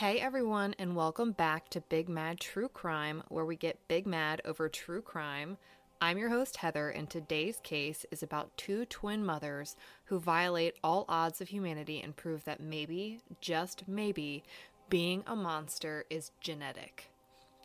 [0.00, 4.40] Hey everyone, and welcome back to Big Mad True Crime, where we get big mad
[4.46, 5.58] over true crime.
[6.00, 9.76] I'm your host, Heather, and today's case is about two twin mothers
[10.06, 14.42] who violate all odds of humanity and prove that maybe, just maybe,
[14.88, 17.10] being a monster is genetic.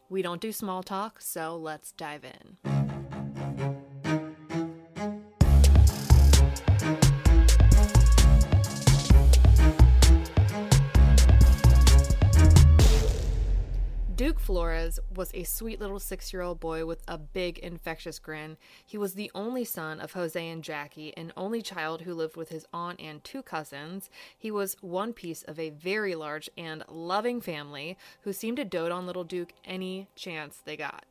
[0.09, 2.84] We don't do small talk, so let's dive in.
[14.45, 18.57] Flores was a sweet little six year old boy with a big infectious grin.
[18.85, 22.49] He was the only son of Jose and Jackie, an only child who lived with
[22.49, 24.07] his aunt and two cousins.
[24.37, 28.91] He was one piece of a very large and loving family who seemed to dote
[28.91, 31.05] on little Duke any chance they got.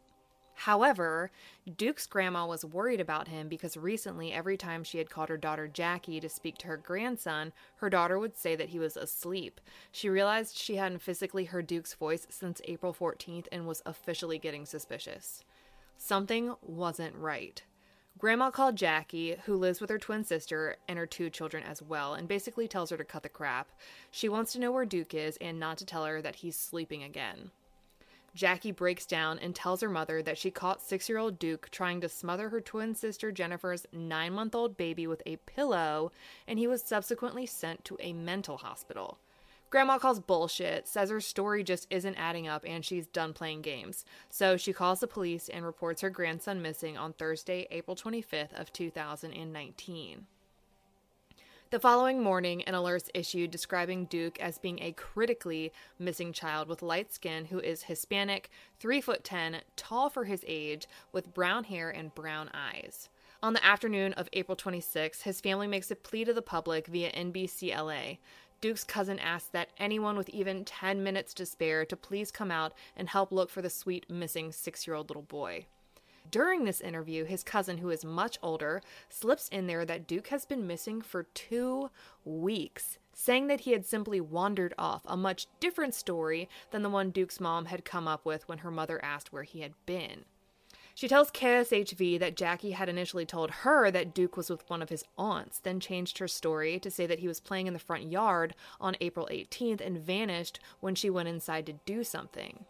[0.54, 1.30] However,
[1.76, 5.68] Duke's grandma was worried about him because recently, every time she had called her daughter
[5.68, 9.60] Jackie to speak to her grandson, her daughter would say that he was asleep.
[9.90, 14.64] She realized she hadn't physically heard Duke's voice since April 14th and was officially getting
[14.64, 15.44] suspicious.
[15.96, 17.62] Something wasn't right.
[18.16, 22.14] Grandma called Jackie, who lives with her twin sister and her two children as well,
[22.14, 23.70] and basically tells her to cut the crap.
[24.12, 27.02] She wants to know where Duke is and not to tell her that he's sleeping
[27.02, 27.50] again.
[28.34, 32.00] Jackie breaks down and tells her mother that she caught six year old Duke trying
[32.00, 36.10] to smother her twin sister Jennifer's nine month old baby with a pillow,
[36.48, 39.18] and he was subsequently sent to a mental hospital.
[39.70, 44.04] Grandma calls bullshit, says her story just isn't adding up, and she's done playing games.
[44.30, 48.72] So she calls the police and reports her grandson missing on Thursday, April 25th of
[48.72, 50.26] 2019.
[51.74, 56.82] The following morning, an alert's issued describing Duke as being a critically missing child with
[56.82, 61.90] light skin who is Hispanic, 3 foot 10, tall for his age, with brown hair
[61.90, 63.08] and brown eyes.
[63.42, 67.10] On the afternoon of April 26, his family makes a plea to the public via
[67.10, 68.18] NBCLA.
[68.60, 72.72] Duke's cousin asks that anyone with even 10 minutes to spare to please come out
[72.96, 75.66] and help look for the sweet missing 6-year-old little boy.
[76.30, 80.44] During this interview, his cousin, who is much older, slips in there that Duke has
[80.44, 81.90] been missing for two
[82.24, 87.10] weeks, saying that he had simply wandered off, a much different story than the one
[87.10, 90.24] Duke's mom had come up with when her mother asked where he had been.
[90.96, 94.90] She tells KSHV that Jackie had initially told her that Duke was with one of
[94.90, 98.10] his aunts, then changed her story to say that he was playing in the front
[98.10, 102.64] yard on April 18th and vanished when she went inside to do something.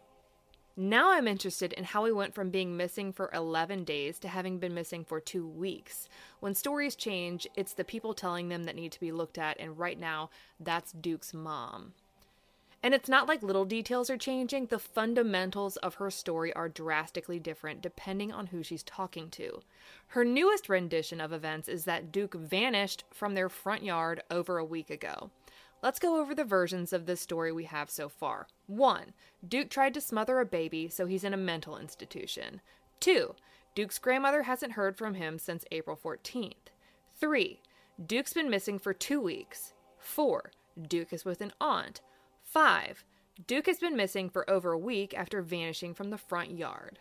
[0.77, 4.59] Now I'm interested in how we went from being missing for 11 days to having
[4.59, 6.09] been missing for two weeks.
[6.41, 9.79] When stories change, it's the people telling them that need to be looked at, and
[9.79, 11.93] right now, that's Duke's mom.
[12.83, 17.39] And it's not like little details are changing, the fundamentals of her story are drastically
[17.39, 19.61] different depending on who she's talking to.
[20.09, 24.65] Her newest rendition of events is that Duke vanished from their front yard over a
[24.65, 25.31] week ago.
[25.85, 28.47] Let's go over the versions of this story we have so far.
[28.65, 29.13] 1.
[29.47, 32.59] Duke tried to smother a baby, so he's in a mental institution.
[33.01, 33.35] 2.
[33.75, 36.71] Duke's grandmother hasn't heard from him since April 14th.
[37.19, 37.61] 3.
[38.03, 39.75] Duke's been missing for two weeks.
[39.99, 40.49] 4.
[40.87, 42.01] Duke is with an aunt.
[42.41, 43.05] 5.
[43.45, 46.97] Duke has been missing for over a week after vanishing from the front yard.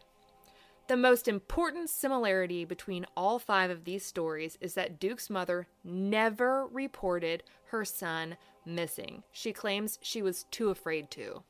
[0.86, 6.66] The most important similarity between all five of these stories is that Duke's mother never
[6.66, 8.36] reported her son
[8.66, 9.22] missing.
[9.32, 11.42] She claims she was too afraid to.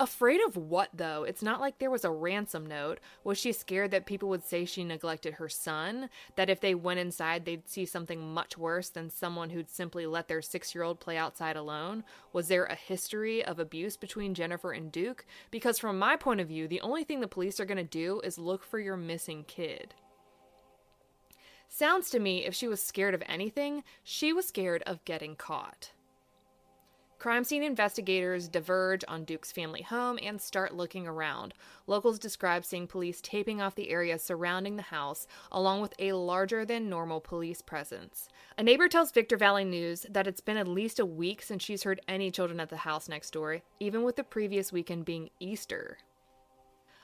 [0.00, 1.24] Afraid of what, though?
[1.24, 3.00] It's not like there was a ransom note.
[3.22, 6.08] Was she scared that people would say she neglected her son?
[6.36, 10.26] That if they went inside, they'd see something much worse than someone who'd simply let
[10.26, 12.02] their six year old play outside alone?
[12.32, 15.26] Was there a history of abuse between Jennifer and Duke?
[15.50, 18.22] Because from my point of view, the only thing the police are going to do
[18.24, 19.92] is look for your missing kid.
[21.68, 25.90] Sounds to me, if she was scared of anything, she was scared of getting caught.
[27.20, 31.52] Crime scene investigators diverge on Duke's family home and start looking around.
[31.86, 36.64] Locals describe seeing police taping off the area surrounding the house, along with a larger
[36.64, 38.30] than normal police presence.
[38.56, 41.82] A neighbor tells Victor Valley News that it's been at least a week since she's
[41.82, 45.98] heard any children at the house next door, even with the previous weekend being Easter.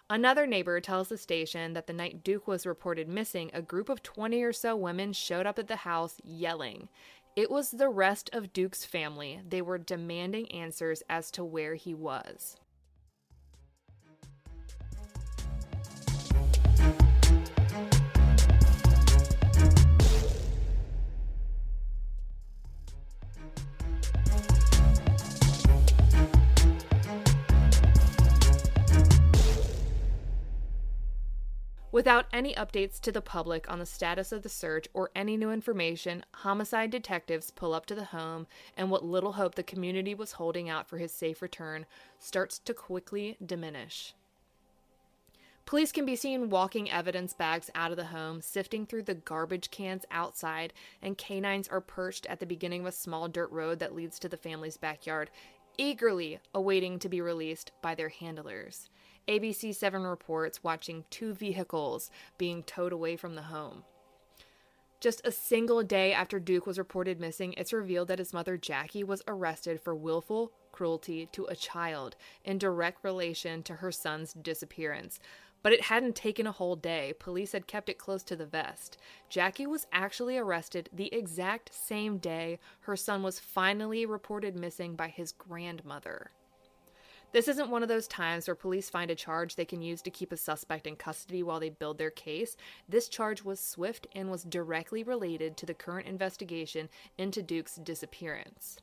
[0.08, 4.02] Another neighbor tells the station that the night Duke was reported missing, a group of
[4.02, 6.88] 20 or so women showed up at the house yelling.
[7.37, 9.43] It was the rest of Duke's family.
[9.47, 12.56] They were demanding answers as to where he was.
[31.96, 35.50] Without any updates to the public on the status of the search or any new
[35.50, 38.46] information, homicide detectives pull up to the home,
[38.76, 41.87] and what little hope the community was holding out for his safe return
[42.19, 44.12] starts to quickly diminish.
[45.64, 49.70] Police can be seen walking evidence bags out of the home, sifting through the garbage
[49.70, 53.94] cans outside, and canines are perched at the beginning of a small dirt road that
[53.94, 55.31] leads to the family's backyard,
[55.78, 58.90] eagerly awaiting to be released by their handlers.
[59.28, 63.82] ABC 7 reports watching two vehicles being towed away from the home.
[65.00, 69.05] Just a single day after Duke was reported missing, it's revealed that his mother Jackie
[69.05, 75.19] was arrested for willful cruelty to a child in direct relation to her son's disappearance.
[75.62, 77.12] But it hadn't taken a whole day.
[77.19, 78.96] Police had kept it close to the vest.
[79.28, 85.08] Jackie was actually arrested the exact same day her son was finally reported missing by
[85.08, 86.31] his grandmother.
[87.32, 90.11] This isn't one of those times where police find a charge they can use to
[90.11, 92.56] keep a suspect in custody while they build their case.
[92.88, 96.88] This charge was swift and was directly related to the current investigation
[97.19, 98.78] into Duke's disappearance.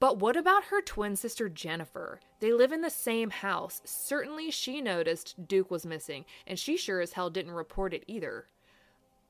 [0.00, 2.20] But what about her twin sister Jennifer?
[2.40, 3.80] They live in the same house.
[3.84, 8.46] Certainly she noticed Duke was missing, and she sure as hell didn't report it either.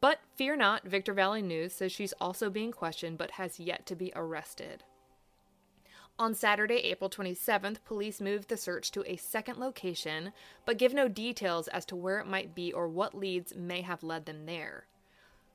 [0.00, 3.96] But fear not, Victor Valley News says she's also being questioned but has yet to
[3.96, 4.84] be arrested.
[6.20, 10.32] On Saturday, April 27th, police moved the search to a second location,
[10.64, 14.02] but give no details as to where it might be or what leads may have
[14.02, 14.86] led them there.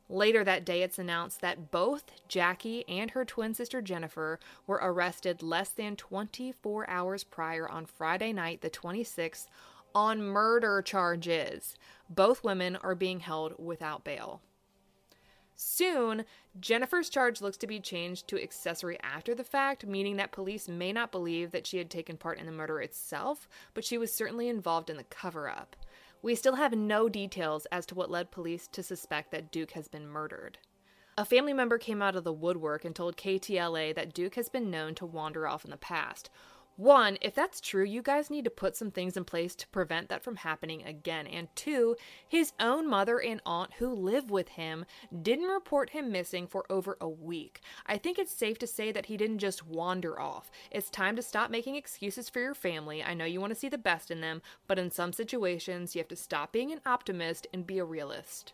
[0.07, 5.43] Later that day, it's announced that both Jackie and her twin sister Jennifer were arrested
[5.43, 9.47] less than 24 hours prior on Friday night, the 26th,
[9.93, 11.75] on murder charges.
[12.09, 14.41] Both women are being held without bail.
[15.55, 16.25] Soon,
[16.59, 20.91] Jennifer's charge looks to be changed to accessory after the fact, meaning that police may
[20.91, 24.49] not believe that she had taken part in the murder itself, but she was certainly
[24.49, 25.75] involved in the cover up.
[26.21, 29.87] We still have no details as to what led police to suspect that Duke has
[29.87, 30.57] been murdered.
[31.17, 34.71] A family member came out of the woodwork and told KTLA that Duke has been
[34.71, 36.31] known to wander off in the past,
[36.75, 40.09] one, if that's true, you guys need to put some things in place to prevent
[40.09, 41.27] that from happening again.
[41.27, 41.95] And two,
[42.27, 44.85] his own mother and aunt who live with him
[45.21, 47.61] didn't report him missing for over a week.
[47.85, 50.49] I think it's safe to say that he didn't just wander off.
[50.71, 53.03] It's time to stop making excuses for your family.
[53.03, 55.99] I know you want to see the best in them, but in some situations, you
[55.99, 58.53] have to stop being an optimist and be a realist.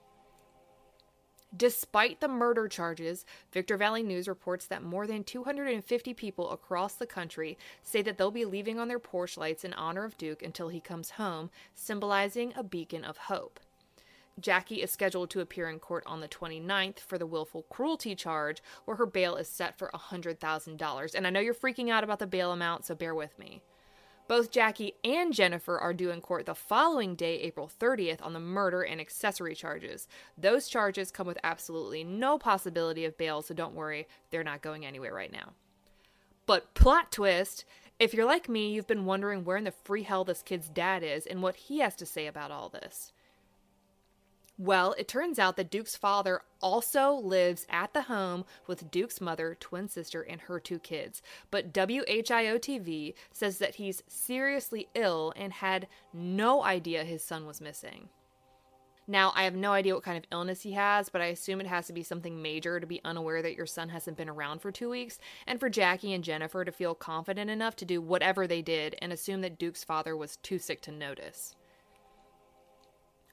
[1.56, 7.07] Despite the murder charges, Victor Valley News reports that more than 250 people across the
[7.07, 10.69] country say that they'll be leaving on their porch lights in honor of Duke until
[10.69, 13.60] he comes home, symbolizing a beacon of hope.
[14.40, 18.62] Jackie is scheduled to appear in court on the 29th for the willful cruelty charge,
[18.86, 21.16] where her bail is set for $100,000.
[21.16, 23.63] And I know you're freaking out about the bail amount, so bear with me.
[24.30, 28.40] Both Jackie and Jennifer are due in court the following day, April 30th, on the
[28.40, 30.08] murder and accessory charges.
[30.38, 34.86] Those charges come with absolutely no possibility of bail, so don't worry, they're not going
[34.86, 35.54] anywhere right now.
[36.46, 37.66] But plot twist
[37.98, 41.02] if you're like me, you've been wondering where in the free hell this kid's dad
[41.02, 43.12] is and what he has to say about all this.
[44.62, 49.56] Well, it turns out that Duke's father also lives at the home with Duke's mother,
[49.58, 51.22] twin sister, and her two kids.
[51.50, 57.62] But WHIO TV says that he's seriously ill and had no idea his son was
[57.62, 58.10] missing.
[59.08, 61.68] Now, I have no idea what kind of illness he has, but I assume it
[61.68, 64.74] has to be something major to be unaware that your son hasn't been around for
[64.74, 68.62] two weeks, and for Jackie and Jennifer to feel confident enough to do whatever they
[68.62, 71.56] did and assume that Duke's father was too sick to notice.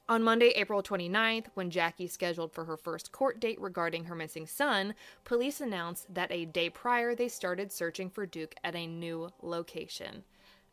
[0.08, 4.46] On Monday, April 29th, when Jackie scheduled for her first court date regarding her missing
[4.46, 4.94] son,
[5.24, 10.22] police announced that a day prior they started searching for Duke at a new location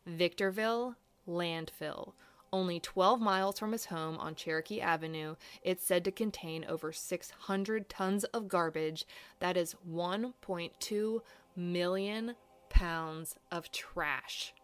[0.06, 0.94] Victorville
[1.26, 2.12] Landfill.
[2.52, 7.88] Only 12 miles from his home on Cherokee Avenue, it's said to contain over 600
[7.88, 9.04] tons of garbage.
[9.40, 11.20] That is 1.2
[11.56, 12.36] million
[12.68, 14.54] pounds of trash.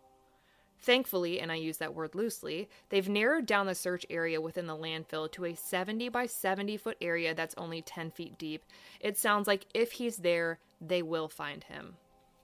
[0.81, 4.77] Thankfully, and I use that word loosely, they've narrowed down the search area within the
[4.77, 8.65] landfill to a 70 by 70 foot area that's only 10 feet deep.
[8.99, 11.97] It sounds like if he's there, they will find him.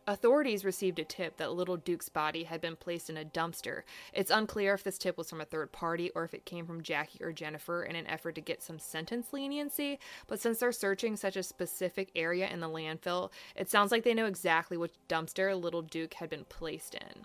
[0.09, 3.83] Authorities received a tip that little Duke's body had been placed in a dumpster.
[4.12, 6.83] It's unclear if this tip was from a third party or if it came from
[6.83, 11.16] Jackie or Jennifer in an effort to get some sentence leniency, but since they're searching
[11.16, 15.61] such a specific area in the landfill, it sounds like they know exactly which dumpster
[15.61, 17.25] little Duke had been placed in.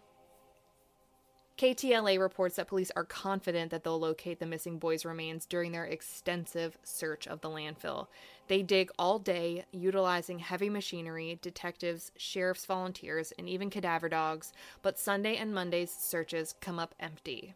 [1.62, 5.86] KTLA reports that police are confident that they'll locate the missing boy's remains during their
[5.86, 8.08] extensive search of the landfill.
[8.48, 14.98] They dig all day, utilizing heavy machinery, detectives, sheriff's volunteers, and even cadaver dogs, but
[14.98, 17.54] Sunday and Monday's searches come up empty.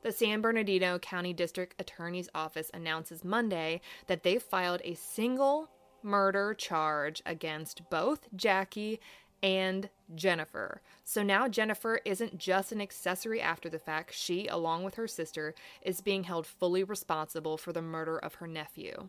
[0.00, 5.68] The San Bernardino County District Attorney's Office announces Monday that they filed a single
[6.02, 9.00] murder charge against both Jackie
[9.42, 10.80] and Jennifer.
[11.04, 14.14] So now Jennifer isn't just an accessory after the fact.
[14.14, 18.46] She, along with her sister, is being held fully responsible for the murder of her
[18.46, 19.08] nephew.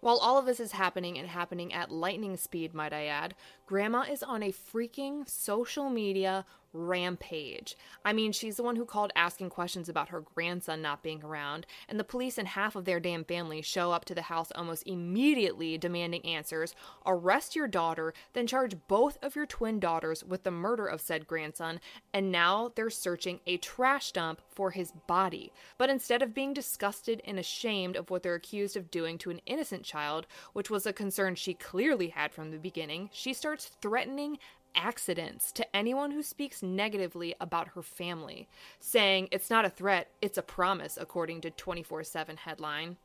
[0.00, 3.34] While all of this is happening and happening at lightning speed, might I add,
[3.70, 7.76] Grandma is on a freaking social media rampage.
[8.04, 11.66] I mean, she's the one who called asking questions about her grandson not being around,
[11.88, 14.86] and the police and half of their damn family show up to the house almost
[14.86, 16.74] immediately demanding answers,
[17.06, 21.26] arrest your daughter, then charge both of your twin daughters with the murder of said
[21.26, 21.80] grandson,
[22.12, 25.52] and now they're searching a trash dump for his body.
[25.76, 29.40] But instead of being disgusted and ashamed of what they're accused of doing to an
[29.46, 33.32] innocent child, which was a concern she clearly had from the beginning, she
[33.66, 34.38] threatening
[34.74, 38.48] accidents to anyone who speaks negatively about her family,
[38.78, 42.96] saying it's not a threat, it's a promise, according to 24 7 headline.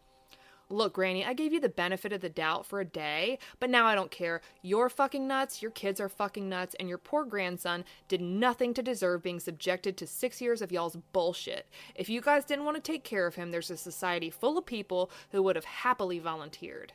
[0.68, 3.86] Look, Granny, I gave you the benefit of the doubt for a day, but now
[3.86, 4.42] I don't care.
[4.64, 8.82] You're fucking nuts, your kids are fucking nuts, and your poor grandson did nothing to
[8.82, 11.68] deserve being subjected to six years of y'all's bullshit.
[11.94, 14.66] If you guys didn't want to take care of him, there's a society full of
[14.66, 16.94] people who would have happily volunteered.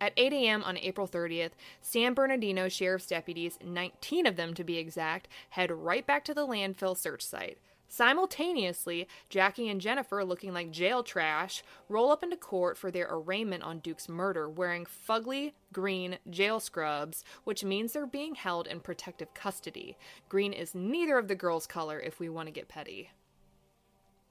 [0.00, 0.64] At 8 a.m.
[0.64, 1.50] on April 30th,
[1.82, 6.46] San Bernardino sheriff's deputies, 19 of them to be exact, head right back to the
[6.46, 7.58] landfill search site.
[7.86, 13.64] Simultaneously, Jackie and Jennifer, looking like jail trash, roll up into court for their arraignment
[13.64, 19.34] on Duke's murder, wearing fugly green jail scrubs, which means they're being held in protective
[19.34, 19.98] custody.
[20.28, 23.10] Green is neither of the girls' color if we want to get petty.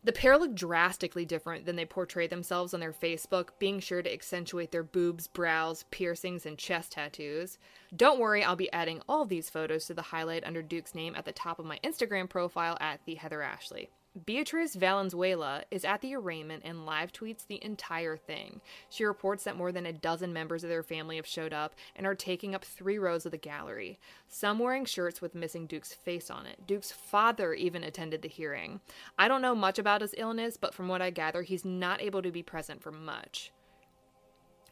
[0.02, 4.14] The pair look drastically different than they portray themselves on their Facebook, being sure to
[4.14, 7.58] accentuate their boobs, brows, piercings, and chest tattoos.
[7.94, 11.26] Don't worry, I'll be adding all these photos to the highlight under Duke's name at
[11.26, 13.90] the top of my Instagram profile at the Heather Ashley.
[14.26, 18.60] Beatriz Valenzuela is at the arraignment and live tweets the entire thing.
[18.90, 22.08] She reports that more than a dozen members of their family have showed up and
[22.08, 26.32] are taking up three rows of the gallery, some wearing shirts with missing Duke's face
[26.32, 26.66] on it.
[26.66, 28.80] Duke's father even attended the hearing.
[29.18, 32.24] I don't know much about his illness, but from what I gather, he's not able
[32.24, 33.52] to be present for much.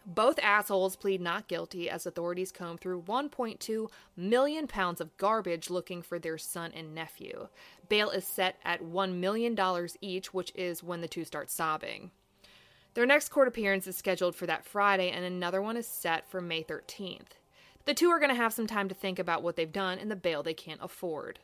[0.09, 6.01] Both assholes plead not guilty as authorities comb through 1.2 million pounds of garbage looking
[6.01, 7.49] for their son and nephew.
[7.89, 9.57] Bail is set at $1 million
[9.99, 12.11] each, which is when the two start sobbing.
[12.93, 16.39] Their next court appearance is scheduled for that Friday, and another one is set for
[16.39, 17.35] May 13th.
[17.83, 20.09] The two are going to have some time to think about what they've done and
[20.09, 21.39] the bail they can't afford.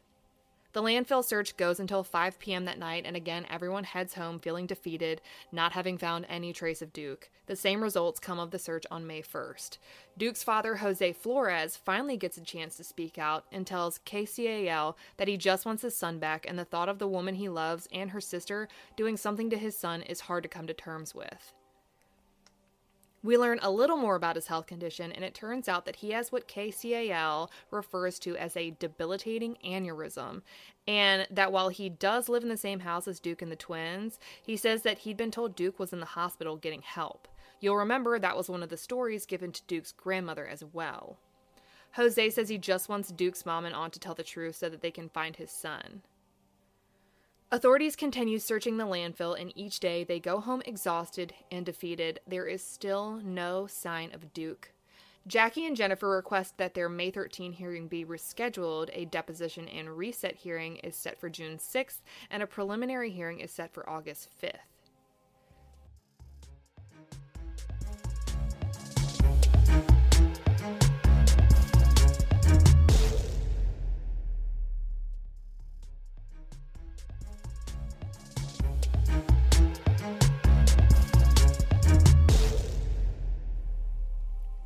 [0.74, 2.65] The landfill search goes until 5 p.m.
[2.65, 6.92] that night, and again, everyone heads home feeling defeated, not having found any trace of
[6.92, 7.30] Duke.
[7.46, 9.77] The same results come of the search on May 1st.
[10.18, 15.27] Duke's father, Jose Flores, finally gets a chance to speak out and tells KCAL that
[15.27, 18.10] he just wants his son back, and the thought of the woman he loves and
[18.10, 21.53] her sister doing something to his son is hard to come to terms with.
[23.24, 26.12] We learn a little more about his health condition, and it turns out that he
[26.12, 30.42] has what KCAL refers to as a debilitating aneurysm.
[30.86, 34.20] And that while he does live in the same house as Duke and the twins,
[34.46, 37.30] he says that he'd been told Duke was in the hospital getting help.
[37.62, 41.18] You'll remember that was one of the stories given to Duke's grandmother as well.
[41.94, 44.82] Jose says he just wants Duke's mom and aunt to tell the truth so that
[44.82, 46.01] they can find his son.
[47.53, 52.19] Authorities continue searching the landfill, and each day they go home exhausted and defeated.
[52.25, 54.72] There is still no sign of Duke.
[55.27, 58.89] Jackie and Jennifer request that their May 13 hearing be rescheduled.
[58.93, 62.00] A deposition and reset hearing is set for June 6th,
[62.31, 64.73] and a preliminary hearing is set for August 5th.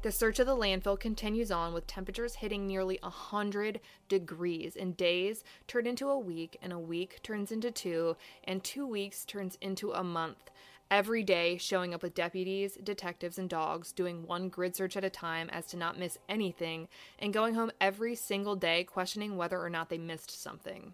[0.08, 5.44] The search of the landfill continues on with temperatures hitting nearly 100 degrees, and days
[5.68, 9.92] turn into a week, and a week turns into two, and two weeks turns into
[9.92, 10.50] a month.
[10.90, 15.10] Every day, showing up with deputies, detectives, and dogs, doing one grid search at a
[15.10, 16.88] time as to not miss anything,
[17.20, 20.94] and going home every single day questioning whether or not they missed something.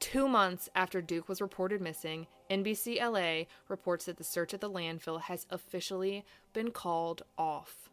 [0.00, 4.68] Two months after Duke was reported missing, NBC LA reports that the search at the
[4.68, 7.89] landfill has officially been called off.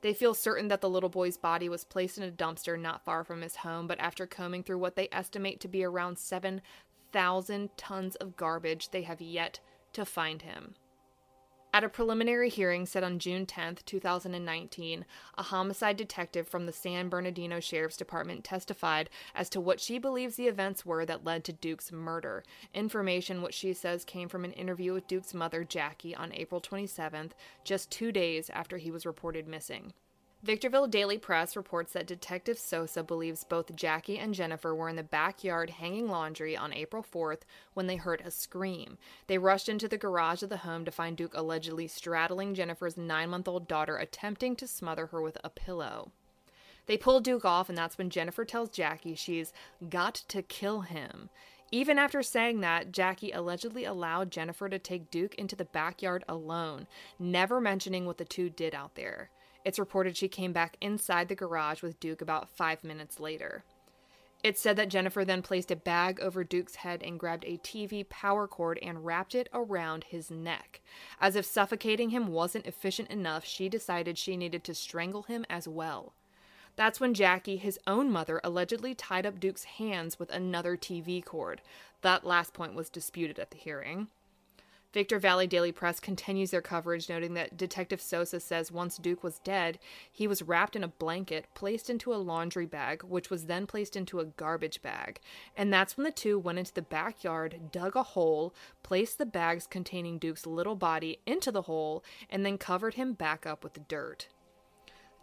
[0.00, 3.24] They feel certain that the little boy's body was placed in a dumpster not far
[3.24, 8.16] from his home, but after combing through what they estimate to be around 7,000 tons
[8.16, 9.60] of garbage, they have yet
[9.92, 10.74] to find him.
[11.70, 15.04] At a preliminary hearing set on June 10, 2019,
[15.36, 20.36] a homicide detective from the San Bernardino Sheriff's Department testified as to what she believes
[20.36, 22.42] the events were that led to Duke's murder.
[22.72, 27.32] Information which she says came from an interview with Duke's mother, Jackie, on April 27th,
[27.64, 29.92] just two days after he was reported missing.
[30.40, 35.02] Victorville Daily Press reports that Detective Sosa believes both Jackie and Jennifer were in the
[35.02, 37.40] backyard hanging laundry on April 4th
[37.74, 38.98] when they heard a scream.
[39.26, 43.30] They rushed into the garage of the home to find Duke allegedly straddling Jennifer's nine
[43.30, 46.12] month old daughter, attempting to smother her with a pillow.
[46.86, 49.52] They pull Duke off, and that's when Jennifer tells Jackie she's
[49.90, 51.30] got to kill him.
[51.72, 56.86] Even after saying that, Jackie allegedly allowed Jennifer to take Duke into the backyard alone,
[57.18, 59.30] never mentioning what the two did out there.
[59.68, 63.64] It's reported she came back inside the garage with Duke about five minutes later.
[64.42, 68.08] It's said that Jennifer then placed a bag over Duke's head and grabbed a TV
[68.08, 70.80] power cord and wrapped it around his neck.
[71.20, 75.68] As if suffocating him wasn't efficient enough, she decided she needed to strangle him as
[75.68, 76.14] well.
[76.76, 81.60] That's when Jackie, his own mother, allegedly tied up Duke's hands with another TV cord.
[82.00, 84.08] That last point was disputed at the hearing.
[84.92, 89.38] Victor Valley Daily Press continues their coverage, noting that Detective Sosa says once Duke was
[89.40, 89.78] dead,
[90.10, 93.96] he was wrapped in a blanket, placed into a laundry bag, which was then placed
[93.96, 95.20] into a garbage bag.
[95.54, 99.66] And that's when the two went into the backyard, dug a hole, placed the bags
[99.66, 104.28] containing Duke's little body into the hole, and then covered him back up with dirt.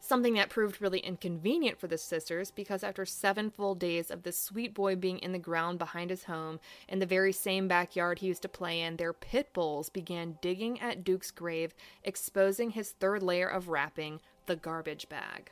[0.08, 4.38] Something that proved really inconvenient for the sisters because after seven full days of this
[4.38, 8.28] sweet boy being in the ground behind his home, in the very same backyard he
[8.28, 13.24] used to play in, their pit bulls began digging at Duke's grave, exposing his third
[13.24, 15.50] layer of wrapping, the garbage bag.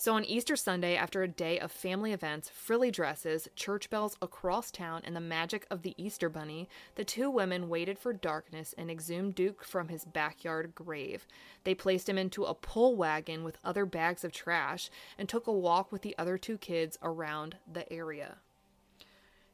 [0.00, 4.70] So on Easter Sunday, after a day of family events, frilly dresses, church bells across
[4.70, 8.92] town, and the magic of the Easter Bunny, the two women waited for darkness and
[8.92, 11.26] exhumed Duke from his backyard grave.
[11.64, 14.88] They placed him into a pull wagon with other bags of trash
[15.18, 18.36] and took a walk with the other two kids around the area.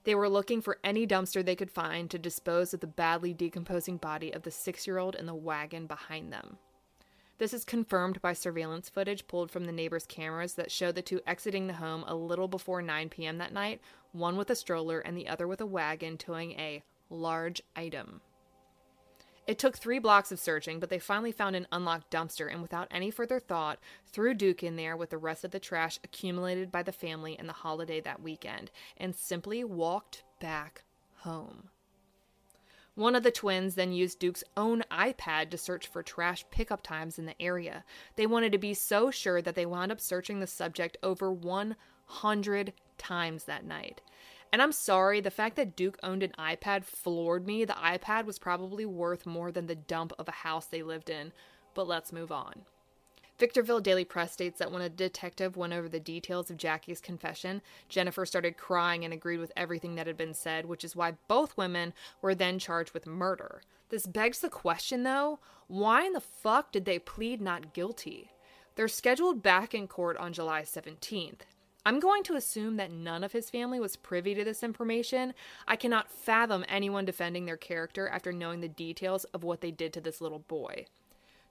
[0.04, 3.96] They were looking for any dumpster they could find to dispose of the badly decomposing
[3.96, 6.58] body of the six year old in the wagon behind them.
[7.44, 11.20] This is confirmed by surveillance footage pulled from the neighbors' cameras that show the two
[11.26, 13.36] exiting the home a little before 9 p.m.
[13.36, 13.82] that night,
[14.12, 18.22] one with a stroller and the other with a wagon towing a large item.
[19.46, 22.88] It took three blocks of searching, but they finally found an unlocked dumpster and, without
[22.90, 26.82] any further thought, threw Duke in there with the rest of the trash accumulated by
[26.82, 30.84] the family in the holiday that weekend and simply walked back
[31.16, 31.68] home.
[32.96, 37.18] One of the twins then used Duke's own iPad to search for trash pickup times
[37.18, 37.84] in the area.
[38.14, 42.72] They wanted to be so sure that they wound up searching the subject over 100
[42.96, 44.00] times that night.
[44.52, 47.64] And I'm sorry, the fact that Duke owned an iPad floored me.
[47.64, 51.32] The iPad was probably worth more than the dump of a house they lived in.
[51.74, 52.62] But let's move on.
[53.38, 57.62] Victorville Daily Press states that when a detective went over the details of Jackie's confession,
[57.88, 61.56] Jennifer started crying and agreed with everything that had been said, which is why both
[61.56, 61.92] women
[62.22, 63.62] were then charged with murder.
[63.88, 68.30] This begs the question, though why in the fuck did they plead not guilty?
[68.76, 71.40] They're scheduled back in court on July 17th.
[71.86, 75.34] I'm going to assume that none of his family was privy to this information.
[75.68, 79.92] I cannot fathom anyone defending their character after knowing the details of what they did
[79.94, 80.86] to this little boy.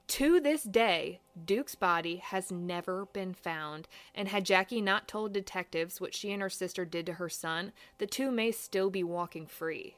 [0.08, 6.00] To this day, Duke's body has never been found, and had Jackie not told detectives
[6.00, 9.48] what she and her sister did to her son, the two may still be walking
[9.48, 9.96] free.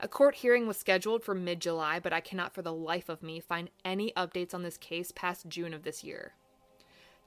[0.00, 3.22] A court hearing was scheduled for mid July, but I cannot for the life of
[3.22, 6.34] me find any updates on this case past June of this year.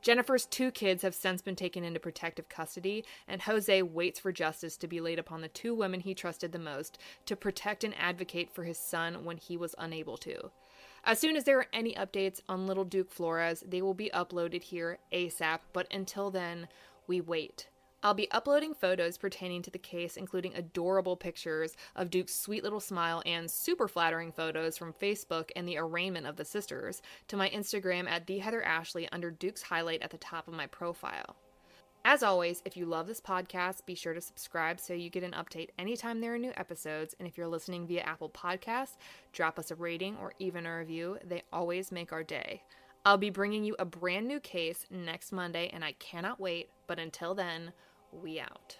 [0.01, 4.77] Jennifer's two kids have since been taken into protective custody, and Jose waits for justice
[4.77, 8.49] to be laid upon the two women he trusted the most to protect and advocate
[8.49, 10.49] for his son when he was unable to.
[11.03, 14.61] As soon as there are any updates on Little Duke Flores, they will be uploaded
[14.61, 16.67] here ASAP, but until then,
[17.07, 17.67] we wait.
[18.03, 22.79] I'll be uploading photos pertaining to the case, including adorable pictures of Duke's sweet little
[22.79, 27.49] smile and super flattering photos from Facebook and the arraignment of the sisters, to my
[27.49, 31.35] Instagram at the Heather Ashley under Duke's highlight at the top of my profile.
[32.03, 35.33] As always, if you love this podcast, be sure to subscribe so you get an
[35.33, 37.15] update anytime there are new episodes.
[37.19, 38.97] And if you're listening via Apple Podcasts,
[39.33, 41.19] drop us a rating or even a review.
[41.23, 42.63] They always make our day.
[43.05, 46.69] I'll be bringing you a brand new case next Monday, and I cannot wait.
[46.87, 47.71] But until then,
[48.11, 48.77] we out.